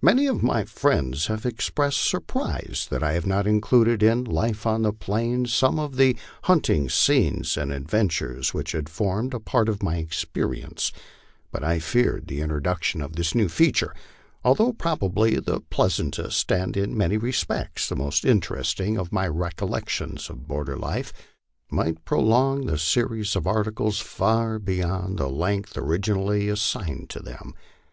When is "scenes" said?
6.88-7.56